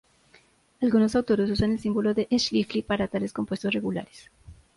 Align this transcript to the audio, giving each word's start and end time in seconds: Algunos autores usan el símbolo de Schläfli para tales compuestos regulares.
Algunos 0.81 1.13
autores 1.15 1.51
usan 1.51 1.73
el 1.73 1.79
símbolo 1.79 2.15
de 2.15 2.27
Schläfli 2.31 2.81
para 2.81 3.07
tales 3.07 3.33
compuestos 3.33 3.71
regulares. 3.71 4.31